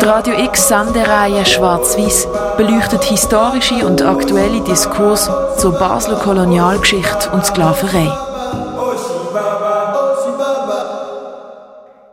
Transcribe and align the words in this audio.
Die 0.00 0.06
Radio 0.06 0.34
X 0.46 0.68
Sendereihe 0.68 1.44
Schwarz-Weiß 1.44 2.26
beleuchtet 2.56 3.04
historische 3.04 3.86
und 3.86 4.00
aktuelle 4.00 4.62
Diskurse 4.62 5.54
zur 5.58 5.78
Basler 5.78 6.16
Kolonialgeschichte 6.16 7.30
und 7.32 7.44
Sklaverei. 7.44 8.10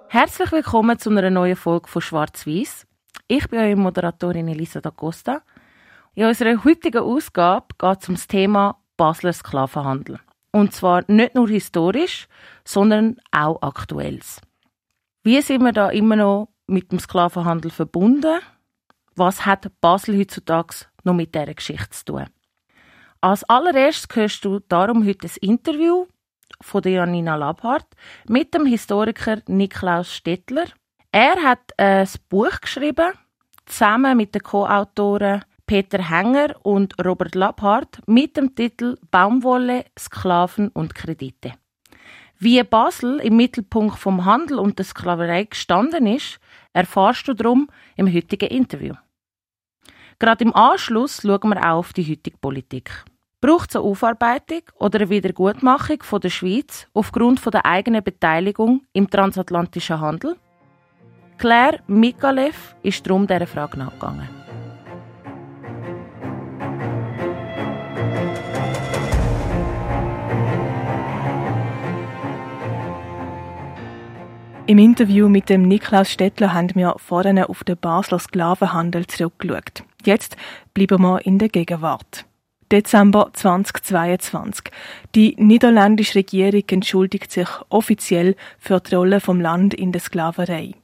Herzlich 0.10 0.52
willkommen 0.52 1.00
zu 1.00 1.12
einer 1.12 1.30
neuen 1.30 1.56
Folge 1.56 1.88
von 1.88 2.02
Schwarz-Weiß. 2.02 2.86
Ich 3.30 3.48
bin 3.48 3.60
eure 3.60 3.78
Moderatorin 3.78 4.50
Elisa 4.50 4.82
D'Acosta. 4.82 5.44
In 6.14 6.26
unserer 6.26 6.62
heutigen 6.66 7.04
Ausgabe 7.04 7.68
geht 7.78 8.02
es 8.02 8.10
um 8.10 8.16
das 8.16 8.28
Thema 8.28 8.76
Basler 8.98 9.32
Sklavenhandel. 9.32 10.20
Und 10.52 10.74
zwar 10.74 11.04
nicht 11.08 11.36
nur 11.36 11.48
historisch, 11.48 12.28
sondern 12.66 13.18
auch 13.32 13.62
aktuelles. 13.62 14.42
Wie 15.24 15.42
sind 15.42 15.64
wir 15.64 15.74
da 15.74 15.90
immer 15.90 16.16
noch 16.16 16.50
mit 16.66 16.92
dem 16.92 17.00
Sklavenhandel 17.00 17.72
verbunden? 17.72 18.40
Was 19.16 19.46
hat 19.46 19.72
Basel 19.82 20.18
heutzutage 20.18 20.86
noch 21.04 21.14
mit 21.14 21.36
dieser 21.36 21.54
Geschichte 21.54 21.90
zu 21.92 22.06
tun? 22.06 22.26
Als 23.22 23.44
allererstes 23.44 24.16
hörst 24.16 24.46
du 24.46 24.60
darum 24.60 25.06
heute 25.06 25.28
ein 25.28 25.36
Interview 25.42 26.06
von 26.62 26.84
Janina 26.84 27.36
Labhardt 27.36 27.88
mit 28.28 28.54
dem 28.54 28.66
Historiker 28.66 29.42
Niklaus 29.48 30.14
Stettler. 30.14 30.68
Er 31.12 31.36
hat 31.44 31.78
ein 31.78 32.08
Buch 32.30 32.62
geschrieben, 32.62 33.12
zusammen 33.66 34.16
mit 34.16 34.36
den 34.36 34.44
Co-Autoren 34.44 35.44
Peter 35.70 36.02
Hänger 36.10 36.56
und 36.64 36.96
Robert 37.06 37.36
Labhardt 37.36 38.02
mit 38.08 38.36
dem 38.38 38.56
Titel 38.56 38.98
Baumwolle, 39.12 39.86
Sklaven 40.00 40.70
und 40.70 40.96
Kredite. 40.96 41.54
Wie 42.40 42.64
Basel 42.64 43.20
im 43.20 43.38
Mittelpunkt 43.38 44.00
vom 44.00 44.26
Handel 44.26 44.58
und 44.58 44.80
der 44.80 44.86
Sklaverei 44.86 45.44
gestanden 45.44 46.08
ist, 46.08 46.40
erfahrst 46.74 47.28
du 47.28 47.36
darum 47.36 47.70
im 47.98 48.12
heutigen 48.12 48.50
Interview. 48.50 48.96
Gerade 50.18 50.44
im 50.44 50.56
Anschluss 50.56 51.22
schauen 51.22 51.50
wir 51.52 51.60
auch 51.60 51.78
auf 51.78 51.94
die 51.94 52.10
heutige 52.10 52.40
Politik. 52.40 52.90
Braucht 53.40 53.70
es 53.70 53.76
eine 53.76 53.86
Aufarbeitung 53.86 54.64
oder 54.80 55.02
eine 55.02 55.12
Wiedergutmachung 55.12 56.02
von 56.02 56.20
der 56.20 56.32
Schweiz 56.32 56.88
aufgrund 56.94 57.40
von 57.40 57.52
der 57.52 57.68
eigenen 57.68 58.04
Beteiligung 58.04 58.88
im 58.94 59.08
transatlantischen 59.08 60.02
Handel? 60.02 60.36
Claire 61.38 61.80
Mikalev 61.86 62.76
ist 62.82 63.06
darum 63.06 63.28
dieser 63.28 63.46
Frage 63.46 63.78
nachgegangen. 63.78 64.39
Im 74.70 74.78
Interview 74.78 75.30
mit 75.30 75.50
dem 75.50 75.64
Niklaus 75.64 76.12
Stettler 76.12 76.54
haben 76.54 76.76
wir 76.76 76.94
vorhin 77.00 77.40
auf 77.40 77.64
den 77.64 77.76
Basler 77.76 78.20
Sklavenhandel 78.20 79.08
zurückgeschaut. 79.08 79.82
Jetzt 80.06 80.38
bleiben 80.76 81.02
wir 81.02 81.26
in 81.26 81.40
der 81.40 81.50
Gegenwart. 81.50 82.26
Dezember 82.72 83.32
2022. 83.34 84.66
Die 85.16 85.36
niederländische 85.40 86.20
Regierung 86.20 86.66
entschuldigt 86.70 87.32
sich 87.32 87.48
offiziell 87.70 88.36
für 88.60 88.80
die 88.80 88.94
Rolle 88.94 89.20
vom 89.22 89.42
Land 89.42 89.74
in 89.74 89.92
der 89.92 90.02
Sklaverei. 90.02 90.76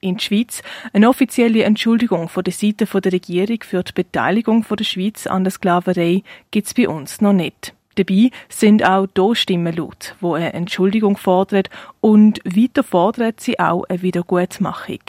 In 0.00 0.16
der 0.16 0.22
Schweiz 0.22 0.62
eine 0.94 1.10
offizielle 1.10 1.64
Entschuldigung 1.64 2.30
von 2.30 2.44
der 2.44 2.54
Seite 2.54 2.86
der 2.86 3.12
Regierung 3.12 3.58
für 3.62 3.82
die 3.82 3.92
Beteiligung 3.92 4.64
der 4.66 4.84
Schweiz 4.84 5.26
an 5.26 5.44
der 5.44 5.50
Sklaverei 5.50 6.22
gibt 6.50 6.68
es 6.68 6.72
bei 6.72 6.88
uns 6.88 7.20
noch 7.20 7.34
nicht. 7.34 7.74
Dabei 7.98 8.30
sind 8.48 8.84
auch 8.84 9.08
hier 9.16 9.34
Stimmen 9.34 9.74
laut, 9.74 10.14
wo 10.20 10.34
eine 10.34 10.52
Entschuldigung 10.52 11.16
fordert 11.16 11.68
und 12.00 12.38
weiter 12.44 12.84
fordert 12.84 13.40
sie 13.40 13.58
auch 13.58 13.82
eine 13.88 14.02
Wiedergutmachung. 14.02 15.00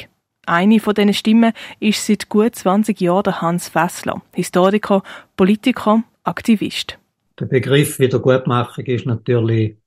Eine 0.47 0.79
von 0.79 0.95
diesen 0.95 1.13
Stimmen 1.13 1.53
ist 1.79 2.03
seit 2.03 2.29
gut 2.29 2.55
20 2.55 2.99
Jahren 2.99 3.23
der 3.25 3.41
Hans 3.41 3.69
Fessler, 3.69 4.23
Historiker, 4.33 5.03
Politiker, 5.37 6.03
Aktivist. 6.23 6.97
Der 7.39 7.45
Begriff 7.45 7.99
Wiedergutmachung 7.99 8.85
ist 8.85 9.05
natürlich 9.05 9.77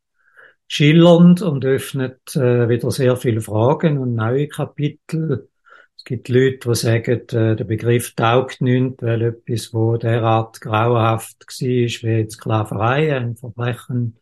schillernd 0.69 1.43
und 1.43 1.65
öffnet 1.65 2.37
äh, 2.37 2.69
wieder 2.69 2.93
sehr 2.93 3.17
viele 3.17 3.41
Fragen 3.41 3.99
und 3.99 4.15
neue 4.15 4.47
Kapitel 4.47 5.49
es 6.03 6.07
gibt 6.07 6.29
Leute, 6.29 6.69
die 6.69 6.75
sagen, 6.75 7.29
äh, 7.29 7.55
der 7.55 7.65
Begriff 7.65 8.17
taugt 8.17 8.61
nicht, 8.61 9.01
weil 9.03 9.23
etwas, 9.23 9.73
wo 9.73 9.97
derart 9.97 10.61
grauenhaft 10.61 11.47
war, 11.47 11.61
wie 11.61 12.19
jetzt 12.19 12.33
Sklaverei, 12.33 13.17
ein 13.17 13.37
Verbrechen 13.37 14.19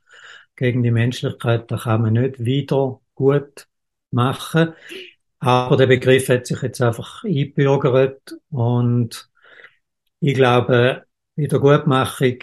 gegen 0.57 0.83
die 0.83 0.91
Menschlichkeit, 0.91 1.71
da 1.71 1.79
kann 1.79 2.03
man 2.03 2.13
nicht 2.13 2.45
wieder 2.45 3.01
gut 3.15 3.67
machen. 4.11 4.75
Aber 5.39 5.79
der 5.79 5.87
Begriff 5.87 6.29
hat 6.29 6.47
sich 6.47 6.61
jetzt 6.61 6.83
einfach 6.83 7.25
einbürgert 7.25 8.37
und 8.51 9.31
ich 10.21 10.35
glaube, 10.35 11.07
Wiedergutmachung 11.35 12.41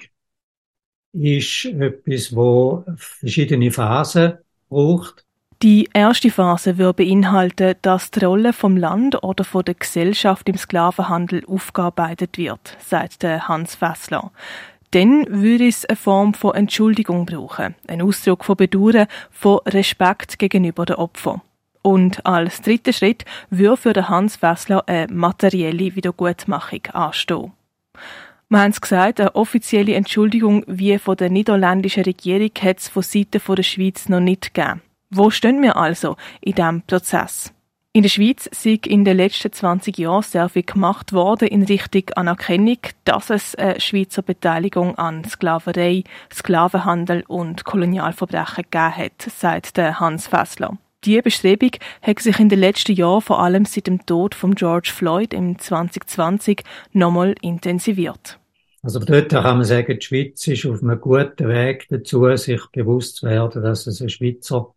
ist 1.13 1.65
etwas, 1.65 2.35
wo 2.35 2.83
verschiedene 2.95 3.69
Phasen 3.69 4.39
braucht. 4.67 5.26
Die 5.63 5.89
erste 5.91 6.29
Phase 6.29 6.77
würde 6.77 7.03
beinhalten, 7.03 7.73
dass 7.81 8.11
die 8.11 8.23
Rolle 8.23 8.53
vom 8.53 8.77
Land 8.77 9.23
oder 9.23 9.43
von 9.43 9.65
der 9.65 9.73
Gesellschaft 9.73 10.47
im 10.47 10.55
Sklavenhandel 10.55 11.43
aufgearbeitet 11.47 12.37
wird, 12.37 12.77
sagt 12.79 13.23
Hans 13.23 13.73
Fessler. 13.73 14.31
Dann 14.91 15.25
würde 15.27 15.67
es 15.67 15.83
eine 15.85 15.95
Form 15.95 16.35
von 16.35 16.53
Entschuldigung 16.53 17.25
brauchen, 17.25 17.73
ein 17.87 18.03
Ausdruck 18.03 18.45
von 18.45 18.55
Bedauern, 18.55 19.07
von 19.31 19.59
Respekt 19.65 20.37
gegenüber 20.37 20.85
den 20.85 20.97
Opfern. 20.97 21.41
Und 21.81 22.23
als 22.23 22.61
dritter 22.61 22.93
Schritt 22.93 23.25
würde 23.49 23.77
für 23.77 23.93
den 23.93 24.09
Hans 24.09 24.35
Fessler 24.35 24.83
eine 24.87 25.11
materielle 25.11 25.95
Wiedergutmachung 25.95 26.85
anstehen. 26.93 27.51
Wir 28.49 28.59
haben 28.59 28.71
es 28.71 28.79
gesagt, 28.79 29.19
eine 29.19 29.35
offizielle 29.35 29.95
Entschuldigung 29.95 30.63
wie 30.67 30.99
von 30.99 31.17
der 31.17 31.31
niederländischen 31.31 32.03
Regierung 32.03 32.51
hat 32.61 32.77
es 32.77 32.89
von 32.89 33.01
Seiten 33.01 33.41
der 33.45 33.63
Schweiz 33.63 34.07
noch 34.07 34.19
nicht 34.19 34.53
gegeben. 34.53 34.81
Wo 35.09 35.29
stehen 35.29 35.61
wir 35.61 35.77
also 35.77 36.17
in 36.41 36.55
diesem 36.55 36.81
Prozess? 36.81 37.53
In 37.93 38.03
der 38.03 38.09
Schweiz 38.09 38.45
ist 38.45 38.65
in 38.65 39.05
den 39.05 39.17
letzten 39.17 39.51
20 39.51 39.97
Jahren 39.97 40.21
sehr 40.21 40.49
viel 40.49 40.63
gemacht 40.63 41.13
worden 41.13 41.47
in 41.47 41.63
Richtung 41.63 42.03
Anerkennung, 42.15 42.77
dass 43.05 43.29
es 43.29 43.55
eine 43.55 43.79
Schweizer 43.79 44.21
Beteiligung 44.21 44.97
an 44.97 45.23
Sklaverei, 45.23 46.03
Sklavenhandel 46.31 47.23
und 47.27 47.63
Kolonialverbrechen 47.63 48.65
gegeben 48.69 48.97
hat, 48.97 49.21
sagt 49.21 49.77
Hans 49.77 50.27
Fessler. 50.27 50.77
Diese 51.05 51.21
Bestrebung 51.21 51.71
hat 52.01 52.19
sich 52.19 52.39
in 52.39 52.49
den 52.49 52.59
letzten 52.59 52.91
Jahren, 52.91 53.21
vor 53.21 53.39
allem 53.39 53.65
seit 53.65 53.87
dem 53.87 54.05
Tod 54.05 54.35
von 54.35 54.55
George 54.55 54.91
Floyd 54.93 55.33
im 55.33 55.57
2020, 55.57 56.63
nochmal 56.91 57.33
intensiviert. 57.41 58.37
Also 58.83 58.99
dort 58.99 59.29
kann 59.29 59.57
man 59.57 59.63
sagen, 59.63 59.97
die 59.99 60.05
Schweiz 60.05 60.47
ist 60.47 60.65
auf 60.65 60.83
einem 60.83 61.01
guten 61.01 61.47
Weg 61.47 61.87
dazu, 61.89 62.35
sich 62.35 62.61
bewusst 62.71 63.17
zu 63.17 63.25
werden, 63.25 63.63
dass 63.63 63.87
es 63.87 64.01
eine 64.01 64.09
Schweizer 64.09 64.73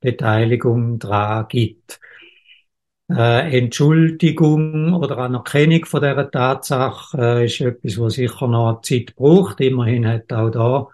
Beteiligung 0.00 0.98
daran 0.98 1.48
gibt. 1.48 2.00
Äh, 3.10 3.58
Entschuldigung 3.58 4.94
oder 4.94 5.18
Anerkennung 5.18 5.84
von 5.84 6.00
dieser 6.00 6.30
Tatsache 6.30 7.18
äh, 7.18 7.44
ist 7.46 7.60
etwas, 7.60 7.98
was 7.98 8.14
sicher 8.14 8.46
noch 8.46 8.82
Zeit 8.82 9.16
braucht. 9.16 9.60
Immerhin 9.60 10.06
hat 10.06 10.32
auch 10.32 10.50
da 10.50 10.88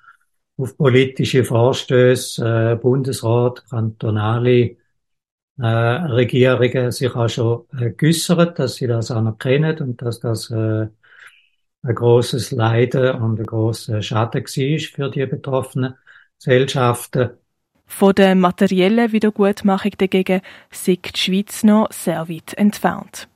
auf 0.56 0.76
politische 0.78 1.44
Vorstöße 1.44 2.72
äh, 2.72 2.76
Bundesrat, 2.76 3.68
kantonale 3.68 4.76
äh, 5.58 5.66
Regierungen 5.66 6.92
sich 6.92 7.14
auch 7.14 7.28
schon 7.28 7.66
äh, 7.78 7.90
geäussert, 7.90 8.58
dass 8.58 8.76
sie 8.76 8.86
das 8.86 9.10
anerkennen 9.10 9.78
und 9.80 10.02
dass 10.02 10.20
das 10.20 10.50
äh, 10.50 10.86
ein 11.82 11.94
großes 11.94 12.50
Leiden 12.52 13.16
und 13.22 13.38
ein 13.38 13.46
großer 13.46 14.02
Schaden 14.02 14.42
war 14.42 14.78
für 14.78 15.10
die 15.10 15.26
betroffenen 15.26 15.94
Gesellschaften. 16.38 17.30
Von 17.86 18.14
der 18.14 18.34
materiellen 18.34 19.12
Wiedergutmachung 19.12 19.92
dagegen 19.96 20.42
sieht 20.70 21.14
die 21.14 21.18
Schweiz 21.18 21.62
noch 21.62 21.90
sehr 21.92 22.28
weit 22.28 22.54
entfernt. 22.54 23.28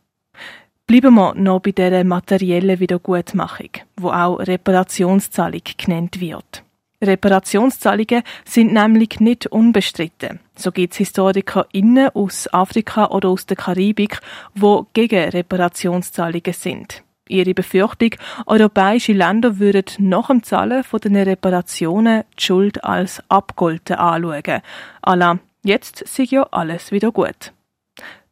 Bleiben 0.87 1.15
wir 1.15 1.35
noch 1.35 1.61
bei 1.61 1.71
dieser 1.71 2.05
materiellen 2.05 2.81
Wiedergutmachung, 2.81 3.71
wo 3.97 4.11
auch 4.11 4.39
Reparationszahlung 4.39 5.63
genannt 5.79 6.21
wird. 6.21 6.65
Reparationszahlungen 7.03 8.23
sind 8.45 8.73
nämlich 8.73 9.21
nicht 9.21 9.47
unbestritten. 9.47 10.41
So 10.57 10.73
gibt 10.73 10.93
es 10.93 10.99
HistorikerInnen 10.99 12.11
aus 12.11 12.53
Afrika 12.53 13.07
oder 13.07 13.31
aus 13.31 13.47
der 13.47 13.57
Karibik, 13.57 14.21
wo 14.55 14.87
gegen 14.93 15.31
Reparationszahlungen 15.31 16.53
sind 16.53 17.03
ihre 17.31 17.55
Befürchtung, 17.55 18.11
europäische 18.47 19.13
Länder 19.13 19.59
würden 19.59 19.85
nach 19.99 20.29
dem 20.29 20.43
Zahlen 20.43 20.85
von 20.85 21.01
den 21.01 21.17
Reparationen 21.17 22.25
die 22.39 22.43
Schuld 22.43 22.85
als 22.85 23.23
abgolten 23.29 23.97
anschauen. 23.97 24.63
Alla, 25.03 25.39
jetzt 25.63 26.07
sei 26.07 26.25
ja 26.25 26.43
alles 26.51 26.93
wieder 26.93 27.13
gut. 27.13 27.53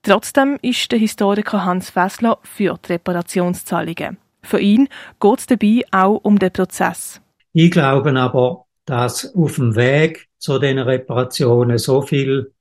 Trotzdem 0.03 0.59
ist 0.63 0.91
der 0.93 0.99
Historiker 0.99 1.65
Hans 1.65 1.91
Fessler 1.91 2.39
für 2.43 2.79
die 2.85 2.93
Reparationszahlungen. 2.93 4.19
Für 4.43 4.61
ihn 4.61 4.89
geht 5.21 5.39
es 5.39 5.47
dabei 5.47 5.83
auch 5.91 6.21
um 6.23 6.39
den 6.39 6.53
Prozess. 6.53 7.21
Ich 7.53 7.71
glaube 7.71 8.19
aber, 8.19 8.65
dass 8.85 9.35
auf 9.35 9.57
dem 9.57 9.75
Weg 9.77 10.29
zu 10.39 10.59
den 10.59 10.79
Reparationen 10.79 11.79
so 11.79 12.03
viel 12.03 12.53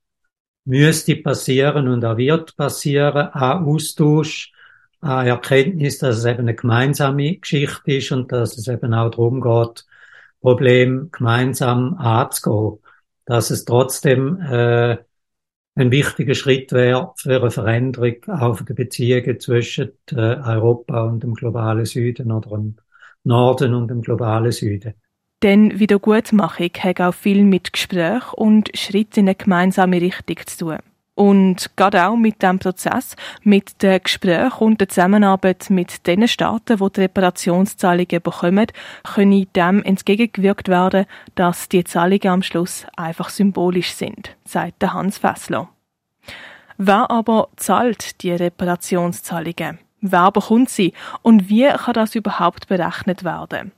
müsste 0.66 1.16
passieren 1.16 1.88
und 1.88 2.04
auch 2.04 2.18
wird 2.18 2.56
passieren, 2.58 3.30
an 3.30 3.66
Austausch, 3.66 4.52
Erkenntnis, 5.02 6.00
dass 6.00 6.18
es 6.18 6.26
eben 6.26 6.40
eine 6.40 6.56
gemeinsame 6.56 7.38
Geschichte 7.38 7.94
ist 7.94 8.12
und 8.12 8.32
dass 8.32 8.58
es 8.58 8.68
eben 8.68 8.94
auch 8.94 9.12
darum 9.12 9.42
geht, 9.42 9.86
Problem 10.42 11.10
gemeinsam 11.12 11.96
anzugehen. 11.96 12.80
Dass 13.26 13.50
es 13.50 13.66
trotzdem 13.66 14.40
äh, 14.42 14.98
ein 15.76 15.92
wichtiger 15.92 16.34
Schritt 16.34 16.72
wäre 16.72 17.14
für 17.18 17.42
eine 17.42 17.52
Veränderung 17.52 18.16
auch 18.28 18.62
der 18.62 18.74
Beziehungen 18.74 19.40
zwischen 19.40 19.92
äh, 20.12 20.16
Europa 20.16 21.04
und 21.04 21.22
dem 21.24 21.34
globalen 21.34 21.86
Süden 21.86 22.32
oder 22.32 22.50
dem 22.50 22.78
Norden 23.24 23.74
und 23.74 23.90
dem 23.90 24.02
globalen 24.02 24.52
Süden. 24.52 24.94
Denn 25.44 25.80
Wiedergutmachung 25.80 26.72
hat 26.80 27.00
auch 27.00 27.14
viel 27.14 27.44
mit 27.44 27.74
Gespräch 27.74 28.34
und 28.34 28.76
Schritt 28.76 29.18
in 29.18 29.26
eine 29.28 29.36
gemeinsame 29.36 30.02
Richtung 30.02 30.38
zu 30.48 30.66
tun. 30.66 30.78
Und 31.18 31.76
gerade 31.76 32.08
auch 32.08 32.16
mit 32.16 32.44
dem 32.44 32.60
Prozess, 32.60 33.16
mit 33.42 33.82
den 33.82 34.04
Gesprächen 34.04 34.64
und 34.64 34.80
der 34.80 34.88
Zusammenarbeit 34.88 35.72
mit 35.72 36.06
den 36.06 36.28
Staaten, 36.28 36.78
die 36.78 36.92
die 36.92 37.02
Reparationszahlungen 37.02 38.22
bekommen, 38.22 38.68
können 39.04 39.48
dem 39.56 39.82
entgegengewirkt 39.82 40.68
werden, 40.68 41.08
dass 41.34 41.70
die 41.70 41.84
Zahlungen 41.84 42.28
am 42.28 42.44
Schluss 42.44 42.86
einfach 42.96 43.30
symbolisch 43.30 43.94
sind, 43.94 44.36
sagt 44.46 44.84
Hans 44.84 45.18
Fessler. 45.18 45.70
Wer 46.78 47.10
aber 47.10 47.48
zahlt 47.56 48.22
die 48.22 48.34
Reparationszahlungen? 48.34 49.80
Wer 50.02 50.32
bekommt 50.32 50.70
sie? 50.70 50.94
Und 51.24 51.50
wie 51.50 51.68
kann 51.68 51.96
das 51.96 52.14
überhaupt 52.14 52.68
berechnet 52.68 53.24
werden? 53.24 53.72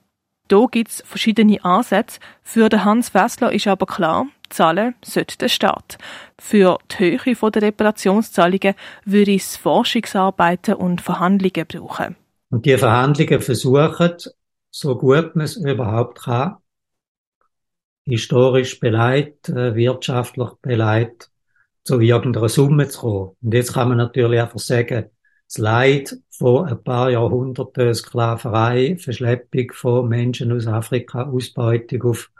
Da 0.49 0.65
gibt's 0.69 1.01
verschiedene 1.05 1.63
Ansätze. 1.63 2.19
Für 2.43 2.67
den 2.67 2.83
Hans 2.83 3.07
Fessler 3.07 3.53
ist 3.53 3.67
aber 3.67 3.85
klar, 3.85 4.25
zahlen 4.49 4.95
sollte 5.03 5.37
der 5.37 5.49
Staat. 5.49 5.97
Für 6.39 6.77
die 6.99 7.19
Höhe 7.23 7.51
der 7.51 7.61
Reparationszahlungen 7.61 8.75
würde 9.05 9.35
es 9.35 9.57
Forschungsarbeiten 9.57 10.75
und 10.75 11.01
Verhandlungen 11.01 11.65
brauchen. 11.67 12.15
Und 12.49 12.65
die 12.65 12.77
Verhandlungen 12.77 13.41
versuchen, 13.41 14.13
so 14.71 14.97
gut 14.97 15.35
man 15.35 15.45
es 15.45 15.57
überhaupt 15.57 16.19
kann, 16.19 16.57
historisch 18.05 18.79
beleidigt, 18.79 19.49
äh, 19.49 19.75
wirtschaftlich 19.75 20.49
beleidigt, 20.61 21.31
zu 21.83 21.99
irgendeiner 21.99 22.49
Summe 22.49 22.87
zu 22.87 22.99
kommen. 22.99 23.35
Und 23.41 23.53
jetzt 23.53 23.73
kann 23.73 23.89
man 23.89 23.97
natürlich 23.97 24.41
einfach 24.41 24.59
sagen, 24.59 25.09
das 25.47 25.57
Leid 25.57 26.15
von 26.29 26.67
ein 26.67 26.83
paar 26.83 27.09
Jahrhunderten 27.09 27.93
Sklaverei, 27.93 28.97
Verschleppung 28.99 29.71
von 29.73 30.07
Menschen 30.07 30.51
aus 30.51 30.67
Afrika, 30.67 31.23
Ausbeutung 31.23 32.03
auf 32.03 32.31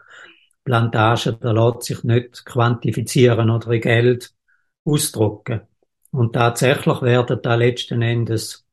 Plantagen, 0.64 1.38
da 1.40 1.52
lässt 1.52 1.84
sich 1.84 2.04
nicht 2.04 2.46
quantifizieren 2.46 3.50
oder 3.50 3.72
in 3.72 3.82
Geld 3.82 4.34
ausdrucken. 4.86 5.62
Und 6.12 6.34
tatsächlich 6.34 7.02
werden 7.02 7.40
da 7.42 7.56
letzten 7.56 8.02
Endes 8.02 8.66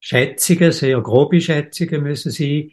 Schätzungen, 0.00 0.72
sehr 0.72 1.00
grobe 1.00 1.40
Schätzungen 1.40 2.02
müssen 2.02 2.32
sein. 2.32 2.70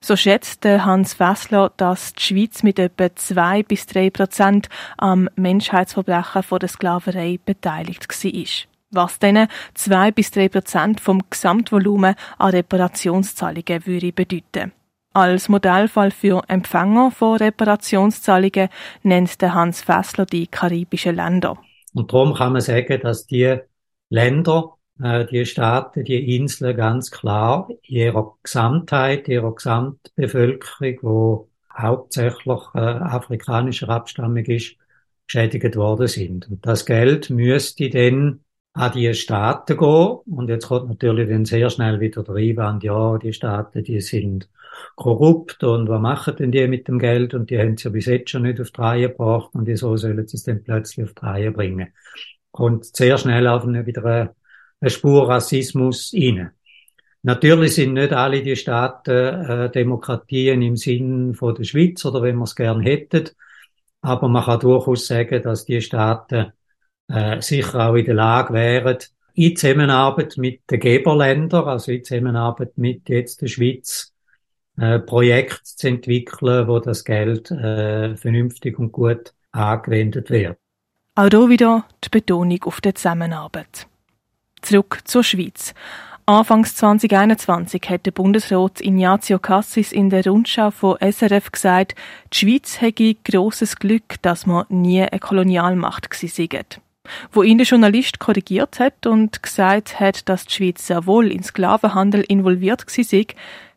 So 0.00 0.16
schätzt 0.16 0.64
Hans 0.64 1.14
Fessler, 1.14 1.72
dass 1.76 2.14
die 2.14 2.22
Schweiz 2.22 2.62
mit 2.62 2.78
etwa 2.78 3.14
zwei 3.14 3.62
bis 3.62 3.86
drei 3.86 4.10
Prozent 4.10 4.68
am 4.96 5.28
Menschheitsverbrechen 5.36 6.42
von 6.42 6.58
der 6.58 6.68
Sklaverei 6.68 7.38
beteiligt 7.44 8.08
war 8.08 8.72
was 8.92 9.18
dann 9.18 9.48
zwei 9.74 10.10
bis 10.10 10.30
drei 10.30 10.48
Prozent 10.48 11.00
vom 11.00 11.22
Gesamtvolumen 11.30 12.14
an 12.38 12.50
Reparationszahlungen 12.50 13.86
würde 13.86 14.12
bedeuten. 14.12 14.72
Als 15.14 15.50
Modellfall 15.50 16.10
für 16.10 16.42
Empfänger 16.48 17.10
von 17.10 17.36
Reparationszahlungen 17.36 18.68
nennt 19.02 19.42
der 19.42 19.52
Hans 19.52 19.82
Fessler 19.82 20.24
die 20.24 20.46
karibischen 20.46 21.16
Länder. 21.16 21.58
Und 21.92 22.12
darum 22.12 22.32
kann 22.34 22.52
man 22.52 22.62
sagen, 22.62 22.98
dass 23.02 23.26
die 23.26 23.58
Länder, 24.08 24.76
äh, 25.02 25.26
die 25.26 25.44
Staaten, 25.44 26.04
die 26.04 26.36
Inseln 26.36 26.76
ganz 26.76 27.10
klar 27.10 27.68
ihrer 27.82 28.36
Gesamtheit, 28.42 29.28
ihrer 29.28 29.54
Gesamtbevölkerung, 29.54 30.98
wo 31.02 31.48
hauptsächlich 31.76 32.60
äh, 32.74 32.78
afrikanischer 32.78 33.90
Abstammung 33.90 34.44
ist, 34.46 34.76
geschädigt 35.26 35.76
worden 35.76 36.08
sind. 36.08 36.48
Und 36.50 36.66
das 36.66 36.86
Geld 36.86 37.28
müsste 37.28 37.90
dann 37.90 38.40
an 38.74 38.92
die 38.92 39.12
Staaten 39.12 39.76
gehen. 39.76 40.18
Und 40.26 40.48
jetzt 40.48 40.68
kommt 40.68 40.88
natürlich 40.88 41.28
dann 41.28 41.44
sehr 41.44 41.68
schnell 41.68 42.00
wieder 42.00 42.22
der 42.22 42.36
Einwand, 42.36 42.82
ja, 42.82 43.18
die 43.18 43.32
Staaten, 43.32 43.84
die 43.84 44.00
sind 44.00 44.48
korrupt 44.96 45.62
und 45.64 45.88
was 45.88 46.00
machen 46.00 46.36
denn 46.36 46.52
die 46.52 46.66
mit 46.68 46.88
dem 46.88 46.98
Geld? 46.98 47.34
Und 47.34 47.50
die 47.50 47.58
haben 47.58 47.74
es 47.74 47.82
ja 47.82 47.90
bis 47.90 48.06
jetzt 48.06 48.30
schon 48.30 48.42
nicht 48.42 48.60
auf 48.60 48.70
die 48.70 48.80
Reihe 48.80 49.08
gebracht 49.08 49.50
und 49.54 49.66
wieso 49.66 49.96
sollen 49.96 50.26
sie 50.26 50.36
es 50.36 50.44
dann 50.44 50.62
plötzlich 50.62 51.06
auf 51.06 51.14
die 51.14 51.24
Reihe 51.24 51.50
bringen? 51.52 51.92
Kommt 52.50 52.84
sehr 52.84 53.18
schnell 53.18 53.46
auf 53.46 53.64
eine, 53.64 53.86
wieder 53.86 54.04
eine, 54.04 54.34
eine 54.80 54.90
Spur 54.90 55.28
Rassismus 55.28 56.12
rein. 56.14 56.50
Natürlich 57.24 57.76
sind 57.76 57.94
nicht 57.94 58.12
alle 58.12 58.42
die 58.42 58.56
Staaten 58.56 59.10
äh, 59.10 59.70
Demokratien 59.70 60.60
im 60.60 60.76
Sinn 60.76 61.34
von 61.34 61.54
der 61.54 61.62
Schweiz 61.64 62.04
oder 62.04 62.20
wenn 62.22 62.34
man 62.34 62.44
es 62.44 62.56
gern 62.56 62.80
hätten, 62.80 63.30
aber 64.00 64.28
man 64.28 64.44
kann 64.44 64.58
durchaus 64.58 65.06
sagen, 65.06 65.40
dass 65.40 65.64
die 65.64 65.80
Staaten 65.80 66.52
äh, 67.08 67.40
sicher 67.40 67.88
auch 67.88 67.94
in 67.94 68.06
der 68.06 68.14
Lage 68.14 68.54
wären, 68.54 68.98
in 69.34 69.56
Zusammenarbeit 69.56 70.36
mit 70.36 70.62
den 70.70 70.80
Geberländern, 70.80 71.64
also 71.64 71.92
in 71.92 72.04
Zusammenarbeit 72.04 72.76
mit 72.76 73.08
jetzt 73.08 73.40
der 73.40 73.46
Schweiz, 73.46 74.11
äh, 74.78 74.98
Projekte 74.98 75.62
zu 75.62 75.88
entwickeln, 75.88 76.68
wo 76.68 76.78
das 76.78 77.04
Geld 77.04 77.50
äh, 77.50 78.16
vernünftig 78.16 78.78
und 78.78 78.92
gut 78.92 79.32
angewendet 79.52 80.30
wird. 80.30 80.56
Auch 81.14 81.28
hier 81.28 81.48
wieder 81.48 81.84
die 82.02 82.08
Betonung 82.08 82.62
auf 82.64 82.80
der 82.80 82.94
Zusammenarbeit. 82.94 83.86
Zurück 84.62 85.00
zur 85.04 85.24
Schweiz. 85.24 85.74
Anfangs 86.24 86.76
2021 86.76 87.82
hat 87.90 88.06
der 88.06 88.12
Bundesrat 88.12 88.80
Ignazio 88.80 89.40
Cassis 89.40 89.92
in 89.92 90.08
der 90.08 90.24
Rundschau 90.24 90.70
von 90.70 90.96
SRF 91.00 91.50
gesagt, 91.50 91.96
die 92.32 92.38
Schweiz 92.38 92.80
hätte 92.80 93.16
grosses 93.24 93.76
Glück, 93.76 94.22
dass 94.22 94.46
man 94.46 94.64
nie 94.68 95.02
eine 95.02 95.18
Kolonialmacht 95.18 96.10
gewesen 96.10 96.48
sei 96.50 96.60
wo 97.32 97.42
ihn 97.42 97.58
der 97.58 97.66
Journalist 97.66 98.20
korrigiert 98.20 98.78
hat 98.78 99.06
und 99.06 99.42
gesagt 99.42 99.98
hat, 99.98 100.28
dass 100.28 100.46
die 100.46 100.54
Schweiz 100.54 100.86
sehr 100.86 101.06
wohl 101.06 101.32
in 101.32 101.42
Sklavenhandel 101.42 102.22
involviert 102.22 102.86
war, 102.86 103.24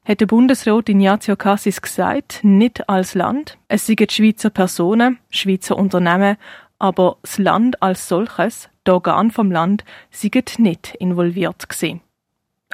hat 0.06 0.22
der 0.22 0.28
Bundesrat 0.28 0.88
Ignazio 0.88 1.36
Cassis 1.36 1.82
gesagt, 1.82 2.40
nicht 2.44 2.88
als 2.88 3.16
Land. 3.16 3.58
Es 3.68 3.88
seien 3.88 4.10
Schweizer 4.10 4.52
Personen, 4.52 5.18
Schweizer 5.32 5.78
Unternehmen, 5.78 6.38
aber 6.78 7.18
das 7.24 7.40
Land 7.40 7.82
als 7.82 8.08
solches, 8.08 8.70
die 8.86 8.92
Organe 8.92 9.32
vom 9.32 9.52
Land, 9.52 9.84
seien 10.12 10.44
nicht 10.60 10.96
involviert 11.00 11.68
gewesen. 11.68 12.02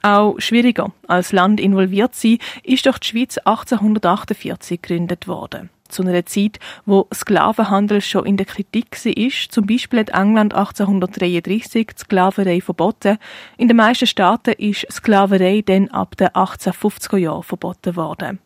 Auch 0.04 0.40
schwieriger 0.40 0.92
als 1.08 1.32
Land 1.32 1.60
involviert 1.60 2.16
sein, 2.16 2.40
ist 2.64 2.86
doch 2.86 2.98
die 2.98 3.08
Schweiz 3.08 3.38
1848 3.38 4.82
gegründet 4.82 5.28
worden 5.28 5.70
zu 5.92 6.04
einer 6.04 6.26
Zeit, 6.26 6.60
wo 6.86 7.08
Sklavenhandel 7.14 8.02
schon 8.02 8.26
in 8.26 8.38
der 8.38 8.46
Kritik 8.46 9.04
war. 9.06 9.50
Zum 9.50 9.66
Beispiel 9.66 10.00
hat 10.00 10.10
England 10.10 10.54
1833 10.54 11.88
die 11.88 11.94
Sklaverei 11.98 12.62
verboten. 12.62 13.18
In 13.58 13.68
den 13.68 13.78
meisten 13.78 14.08
Staaten 14.08 14.54
ist 14.54 14.88
Sklaverei 14.92 15.62
dann 15.66 15.90
ab 15.90 16.18
den 16.18 16.30
1850er 16.30 17.18
Jahren 17.18 17.44
verboten 17.44 17.96
worden. 17.96 18.40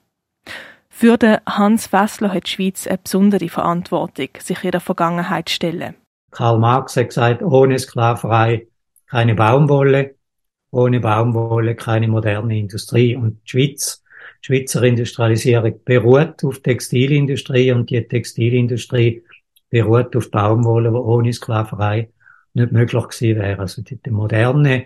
Für 0.90 1.18
den 1.18 1.40
Hans 1.46 1.88
Fessler 1.88 2.34
hat 2.34 2.48
die 2.48 2.52
Schweiz 2.52 2.88
eine 2.88 3.00
besondere 3.00 3.50
Verantwortung, 3.50 4.30
sich 4.40 4.64
ihrer 4.64 4.80
Vergangenheit 4.80 5.50
zu 5.50 5.56
stellen. 5.56 5.96
Karl 6.32 6.58
Marx 6.58 6.96
hat 6.96 7.10
gesagt, 7.10 7.42
ohne 7.42 7.78
Sklaverei 7.78 8.68
keine 9.10 9.36
Baumwolle, 9.36 10.16
ohne 10.72 11.02
Baumwolle 11.02 11.76
keine 11.76 12.08
moderne 12.08 12.58
Industrie. 12.58 13.16
Und 13.16 13.42
die 13.44 13.50
Schweiz 13.50 14.05
Schweizer 14.46 14.84
Industrialisierung 14.84 15.80
beruht 15.84 16.44
auf 16.44 16.60
Textilindustrie 16.60 17.72
und 17.72 17.90
die 17.90 18.08
Textilindustrie 18.08 19.24
beruht 19.72 20.16
auf 20.16 20.30
Baumwolle, 20.30 20.94
wo 20.94 21.00
ohne 21.00 21.34
Sklaverei 21.34 22.10
nicht 22.54 22.72
möglich 22.72 23.08
gewesen 23.08 23.40
wäre. 23.40 23.60
Also 23.60 23.82
die, 23.82 23.96
die 23.96 24.12
moderne 24.12 24.86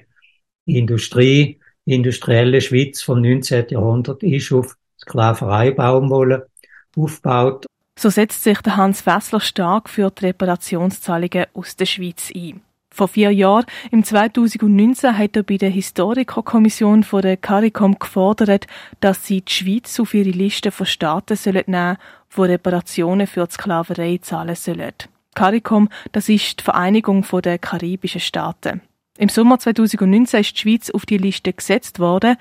Industrie, 0.65 1.59
industrielle 1.83 2.61
Schweiz 2.61 3.01
vom 3.01 3.19
19. 3.19 3.65
Jahrhundert 3.71 4.23
ist 4.23 4.49
auf 4.53 4.77
Sklaverei 4.97 5.71
Baumwolle 5.71 6.47
aufgebaut. 6.95 7.65
So 7.99 8.09
setzt 8.09 8.41
sich 8.41 8.61
der 8.61 8.77
Hans 8.77 9.01
Fessler 9.01 9.41
stark 9.41 9.89
für 9.89 10.09
die 10.09 10.27
Reparationszahlungen 10.27 11.47
aus 11.53 11.75
der 11.75 11.85
Schweiz 11.85 12.31
ein. 12.33 12.61
Vor 12.91 13.07
vier 13.07 13.31
Jahren, 13.31 13.65
im 13.91 14.03
2019, 14.03 15.17
hat 15.17 15.35
er 15.35 15.43
bei 15.43 15.57
der 15.57 15.69
Historikerkommission 15.69 17.03
von 17.03 17.21
der 17.21 17.37
CARICOM 17.37 17.99
gefordert, 17.99 18.67
dass 18.99 19.25
sie 19.25 19.41
die 19.41 19.51
Schweiz 19.51 19.99
auf 19.99 20.13
ihre 20.13 20.31
Liste 20.31 20.71
von 20.71 20.85
Staaten 20.85 21.37
sollen 21.37 21.63
nehmen 21.67 21.97
die 22.35 22.41
Reparationen 22.41 23.27
für 23.27 23.45
die 23.45 23.53
Sklaverei 23.53 24.19
zahlen 24.21 24.55
sollen. 24.55 24.93
CARICOM, 25.35 25.89
das 26.11 26.29
ist 26.29 26.59
die 26.59 26.63
Vereinigung 26.63 27.25
der 27.43 27.57
karibischen 27.57 28.21
Staaten. 28.21 28.81
Im 29.17 29.29
Sommer 29.29 29.59
2019 29.59 30.39
ist 30.39 30.55
die 30.55 30.61
Schweiz 30.61 30.89
auf 30.89 31.05
die 31.05 31.17
Liste 31.17 31.51
gesetzt 31.51 31.99
worden. 31.99 32.37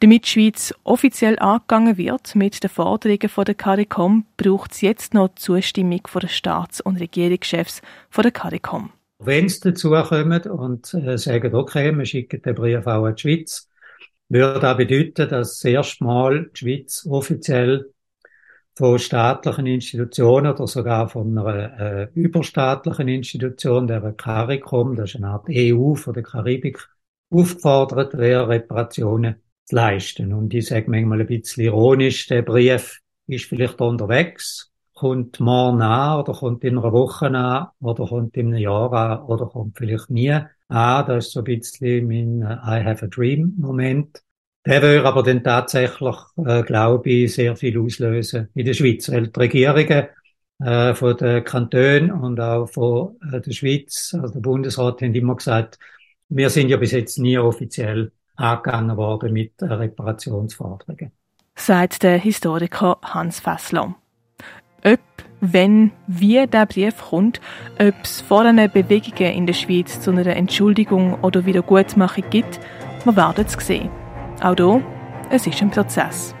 Damit 0.00 0.26
die 0.26 0.28
Schweiz 0.28 0.74
offiziell 0.84 1.38
angegangen 1.38 1.96
wird 1.96 2.34
mit 2.34 2.62
den 2.62 2.68
Forderungen 2.68 3.30
der 3.46 3.54
CARICOM, 3.54 4.26
braucht 4.36 4.72
es 4.72 4.82
jetzt 4.82 5.14
noch 5.14 5.28
die 5.28 5.36
Zustimmung 5.36 6.02
den 6.14 6.28
Staats- 6.28 6.80
und 6.80 7.00
Regierungschefs 7.00 7.80
der 8.16 8.30
CARICOM. 8.30 8.90
Wenn 9.18 9.48
sie 9.48 9.60
dazu 9.60 9.90
kommen 9.90 10.42
und 10.42 10.94
äh, 10.94 11.18
sagen, 11.18 11.54
okay, 11.54 11.96
wir 11.96 12.04
schicken 12.04 12.40
den 12.40 12.54
Brief 12.54 12.86
auch 12.86 13.04
an 13.04 13.16
die 13.16 13.20
Schweiz, 13.20 13.68
würde 14.28 14.60
das 14.60 14.76
bedeuten, 14.76 15.28
dass 15.28 15.58
das 15.58 15.64
erste 15.64 16.04
Mal 16.04 16.50
die 16.50 16.58
Schweiz 16.58 17.06
offiziell 17.10 17.92
von 18.76 18.98
staatlichen 19.00 19.66
Institutionen 19.66 20.52
oder 20.52 20.68
sogar 20.68 21.08
von 21.08 21.36
einer 21.36 21.80
äh, 21.80 22.08
überstaatlichen 22.14 23.08
Institution, 23.08 23.88
der 23.88 24.12
CARICOM, 24.12 24.94
das 24.94 25.10
ist 25.10 25.16
eine 25.16 25.28
Art 25.28 25.46
EU 25.50 25.94
von 25.94 26.14
der 26.14 26.22
Karibik, 26.22 26.88
aufgefordert 27.30 28.16
wäre, 28.16 28.48
Reparationen 28.48 29.42
zu 29.64 29.74
leisten. 29.74 30.32
Und 30.32 30.54
ich 30.54 30.66
sage 30.66 30.88
manchmal 30.88 31.20
ein 31.20 31.26
bisschen 31.26 31.64
ironisch, 31.64 32.28
der 32.28 32.42
Brief 32.42 33.00
ist 33.26 33.46
vielleicht 33.46 33.80
unterwegs, 33.80 34.70
kommt 34.98 35.38
morgen 35.40 35.80
an 35.80 36.20
oder 36.20 36.32
kommt 36.32 36.64
in 36.64 36.76
einer 36.76 36.92
Woche 36.92 37.26
an 37.26 37.68
oder 37.80 38.06
kommt 38.06 38.36
in 38.36 38.48
einem 38.48 38.58
Jahr 38.58 38.92
an 38.92 39.22
oder 39.22 39.46
kommt 39.46 39.78
vielleicht 39.78 40.10
nie 40.10 40.32
an. 40.32 40.46
Das 41.06 41.26
ist 41.26 41.32
so 41.32 41.40
ein 41.40 41.44
bisschen 41.44 42.06
mein 42.08 42.42
äh, 42.42 42.80
I 42.80 42.84
have 42.84 43.04
a 43.04 43.08
dream 43.08 43.54
Moment. 43.58 44.22
Der 44.66 44.82
würde 44.82 45.06
aber 45.06 45.22
dann 45.22 45.44
tatsächlich, 45.44 46.16
äh, 46.44 46.62
glaube 46.62 47.08
ich, 47.08 47.34
sehr 47.34 47.54
viel 47.56 47.78
auslösen 47.78 48.48
in 48.54 48.66
der 48.66 48.74
Schweiz, 48.74 49.10
weil 49.10 49.28
die 49.28 49.40
Regierungen 49.40 50.08
äh, 50.58 50.94
von 50.94 51.16
den 51.16 51.44
Kantonen 51.44 52.10
und 52.10 52.40
auch 52.40 52.66
von 52.66 53.16
äh, 53.32 53.40
der 53.40 53.52
Schweiz, 53.52 54.14
also 54.20 54.34
der 54.34 54.40
Bundesrat, 54.40 55.00
haben 55.00 55.14
immer 55.14 55.36
gesagt, 55.36 55.78
wir 56.28 56.50
sind 56.50 56.68
ja 56.68 56.76
bis 56.76 56.92
jetzt 56.92 57.18
nie 57.18 57.38
offiziell 57.38 58.10
angegangen 58.34 58.96
worden 58.96 59.32
mit 59.32 59.52
Reparationsforderungen. 59.62 61.12
Sagt 61.54 62.02
der 62.02 62.18
Historiker 62.18 62.98
Hans 63.02 63.40
Fessler. 63.40 63.96
Wenn, 65.40 65.92
wie 66.08 66.46
der 66.46 66.66
Brief 66.66 66.96
kommt, 67.10 67.40
ob 67.78 67.94
es 68.02 68.20
vor 68.20 68.42
den 68.42 68.56
Bewegungen 68.56 69.32
in 69.32 69.46
der 69.46 69.52
Schweiz 69.54 70.00
zu 70.00 70.10
einer 70.10 70.26
Entschuldigung 70.26 71.14
oder 71.22 71.46
Wiedergutmachung 71.46 72.24
gibt, 72.30 72.58
wir 73.04 73.16
werden 73.16 73.44
es 73.46 73.66
sehen. 73.66 73.88
Auch 74.42 74.56
hier, 74.56 74.82
es 75.30 75.46
ist 75.46 75.62
ein 75.62 75.70
Prozess. 75.70 76.34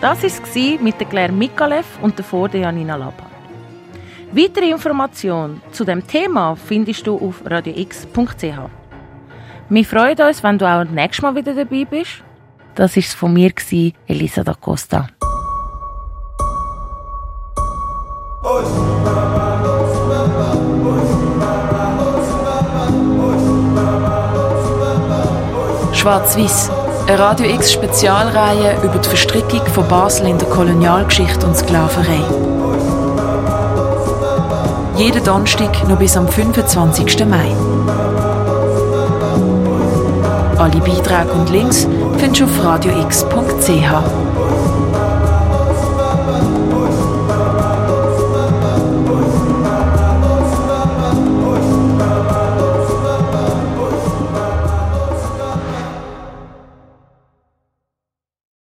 Das 0.00 0.22
war 0.22 0.30
es 0.30 0.80
mit 0.82 1.00
der 1.00 1.06
Claire 1.06 1.32
Mikalev 1.32 1.98
und 2.02 2.18
davor 2.18 2.50
der 2.50 2.60
Janina 2.60 2.96
Lappert. 2.96 3.26
Weitere 4.30 4.70
Informationen 4.70 5.62
zu 5.72 5.84
dem 5.84 6.06
Thema 6.06 6.54
findest 6.54 7.06
du 7.06 7.16
auf 7.16 7.42
radiox.ch. 7.46 8.85
Wir 9.68 9.84
freuen 9.84 10.20
uns, 10.20 10.44
wenn 10.44 10.58
du 10.58 10.64
auch 10.64 10.84
nächstes 10.84 11.22
Mal 11.22 11.34
wieder 11.34 11.52
dabei 11.52 11.84
bist. 11.84 12.22
Das 12.76 12.94
war 12.94 13.00
es 13.00 13.14
von 13.14 13.32
mir, 13.32 13.52
Elisa 14.06 14.44
da 14.44 14.54
Costa. 14.54 15.08
Schwarz-Weiß. 25.92 26.70
Eine 27.08 27.18
Radio 27.18 27.46
X 27.54 27.72
Spezialreihe 27.72 28.76
über 28.84 28.98
die 28.98 29.08
Verstrickung 29.08 29.66
von 29.66 29.88
Basel 29.88 30.28
in 30.28 30.38
der 30.38 30.48
Kolonialgeschichte 30.48 31.44
und 31.44 31.56
Sklaverei. 31.56 32.20
Jeden 34.96 35.24
Donnerstag 35.24 35.88
noch 35.88 35.98
bis 35.98 36.16
am 36.16 36.28
25. 36.28 37.26
Mai. 37.26 38.05
Alle 40.58 40.80
Beiträge 40.80 41.32
und 41.32 41.50
Links 41.50 41.86
findest 42.18 42.40
du 42.40 42.44
auf 42.44 42.64
radiox.ch. 42.64 44.35